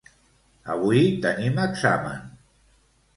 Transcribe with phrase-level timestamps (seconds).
[0.75, 2.25] Avui tenim examen.